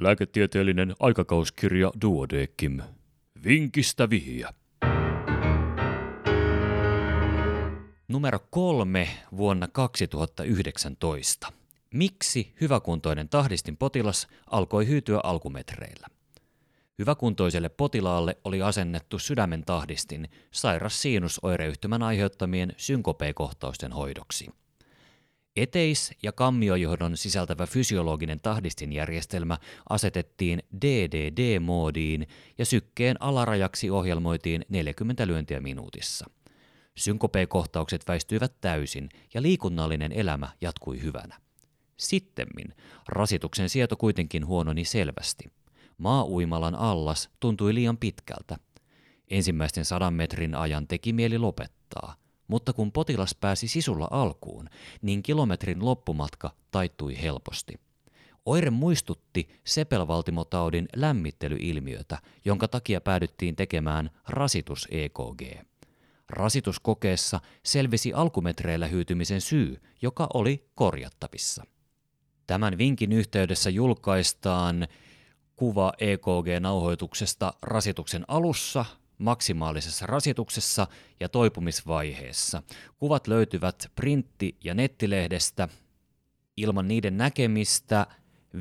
[0.00, 2.80] Lääketieteellinen aikakauskirja Duodekim.
[3.44, 4.54] Vinkistä vihiä.
[8.08, 11.52] Numero kolme vuonna 2019.
[11.94, 16.06] Miksi hyväkuntoinen tahdistin potilas alkoi hyytyä alkumetreillä?
[16.98, 24.50] Hyväkuntoiselle potilaalle oli asennettu sydämen tahdistin sairas siinusoireyhtymän aiheuttamien synkopekohtausten hoidoksi.
[25.60, 32.26] Eteis- ja kammiojohdon sisältävä fysiologinen tahdistinjärjestelmä asetettiin DDD-moodiin
[32.58, 36.30] ja sykkeen alarajaksi ohjelmoitiin 40 lyöntiä minuutissa.
[36.96, 41.36] Synkope-kohtaukset väistyivät täysin ja liikunnallinen elämä jatkui hyvänä.
[41.96, 42.74] Sittemmin
[43.08, 45.44] rasituksen sieto kuitenkin huononi selvästi.
[45.98, 48.56] Maa-uimalan allas tuntui liian pitkältä.
[49.28, 52.14] Ensimmäisten sadan metrin ajan teki mieli lopettaa,
[52.50, 54.68] mutta kun potilas pääsi sisulla alkuun,
[55.02, 57.74] niin kilometrin loppumatka taittui helposti.
[58.46, 65.42] Oire muistutti sepelvaltimotaudin lämmittelyilmiötä, jonka takia päädyttiin tekemään rasitus-EKG.
[66.28, 71.64] Rasituskokeessa selvisi alkumetreillä hyytymisen syy, joka oli korjattavissa.
[72.46, 74.88] Tämän vinkin yhteydessä julkaistaan
[75.56, 78.84] kuva EKG-nauhoituksesta rasituksen alussa,
[79.20, 80.86] maksimaalisessa rasituksessa
[81.20, 82.62] ja toipumisvaiheessa.
[82.98, 85.68] Kuvat löytyvät printti- ja nettilehdestä.
[86.56, 88.06] Ilman niiden näkemistä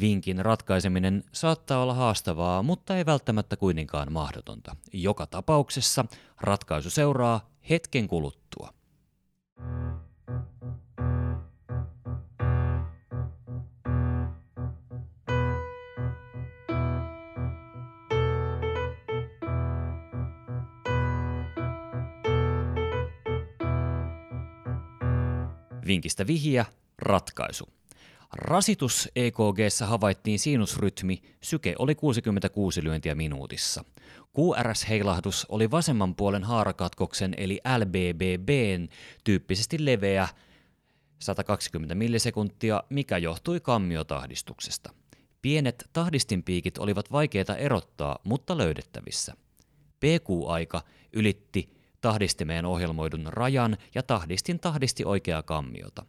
[0.00, 4.76] vinkin ratkaiseminen saattaa olla haastavaa, mutta ei välttämättä kuitenkaan mahdotonta.
[4.92, 6.04] Joka tapauksessa
[6.40, 8.77] ratkaisu seuraa hetken kuluttua.
[25.88, 26.64] Vinkistä vihiä,
[26.98, 27.68] ratkaisu.
[28.32, 33.84] Rasitus EKGssä havaittiin sinusrytmi, syke oli 66 lyöntiä minuutissa.
[34.38, 38.88] QRS-heilahdus oli vasemman puolen haarakatkoksen eli LBBBn
[39.24, 40.28] tyyppisesti leveä
[41.18, 44.90] 120 millisekuntia, mikä johtui kammiotahdistuksesta.
[45.42, 49.34] Pienet tahdistinpiikit olivat vaikeita erottaa, mutta löydettävissä.
[50.00, 50.82] PQ-aika
[51.12, 56.04] ylitti tahdistimeen ohjelmoidun rajan ja tahdistin tahdisti oikeaa kammiota.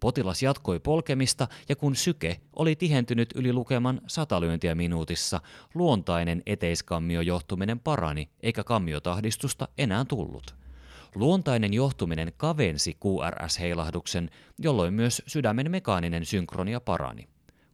[0.00, 5.40] Potilas jatkoi polkemista ja kun syke oli tihentynyt yli lukeman sata lyöntiä minuutissa,
[5.74, 10.54] luontainen eteiskammio johtuminen parani eikä kammiotahdistusta enää tullut.
[11.14, 17.28] Luontainen johtuminen kavensi QRS-heilahduksen, jolloin myös sydämen mekaaninen synkronia parani.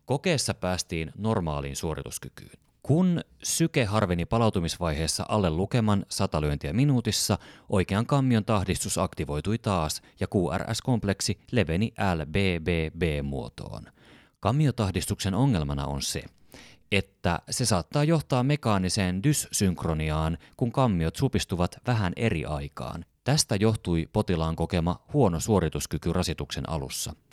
[0.05, 2.68] Kokeessa päästiin normaaliin suorituskykyyn.
[2.83, 10.27] Kun syke harveni palautumisvaiheessa alle lukeman sata lyöntiä minuutissa, oikean kammion tahdistus aktivoitui taas ja
[10.27, 13.83] QRS-kompleksi leveni LBBB-muotoon.
[14.41, 16.23] Kammiotahdistuksen ongelmana on se,
[16.93, 23.05] että se saattaa johtaa mekaaniseen dyssynkroniaan, kun kammiot supistuvat vähän eri aikaan.
[23.25, 27.15] Tästä johtui potilaan kokema huono suorituskyky rasituksen alussa–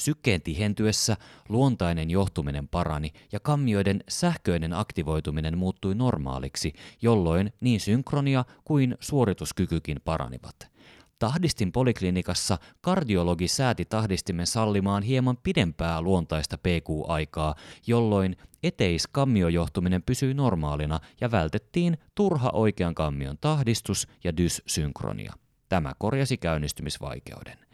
[0.00, 1.16] Sykkeen tihentyessä
[1.48, 6.72] luontainen johtuminen parani ja kammioiden sähköinen aktivoituminen muuttui normaaliksi,
[7.02, 10.70] jolloin niin synkronia kuin suorituskykykin paranivat.
[11.18, 17.54] Tahdistin poliklinikassa kardiologi sääti tahdistimen sallimaan hieman pidempää luontaista PQ-aikaa,
[17.86, 25.32] jolloin eteiskammiojohtuminen pysyi normaalina ja vältettiin turha oikean kammion tahdistus ja dyssynkronia.
[25.68, 27.69] Tämä korjasi käynnistymisvaikeuden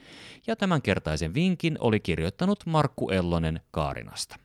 [0.47, 4.37] ja tämänkertaisen vinkin oli kirjoittanut Markku Ellonen Kaarinasta.